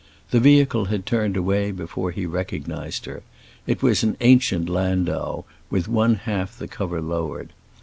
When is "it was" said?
3.67-4.01